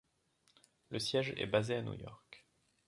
Le 0.89 0.97
siège 0.97 1.35
est 1.37 1.45
basé 1.45 1.75
à 1.75 1.83
New 1.83 1.93
York. 1.93 2.47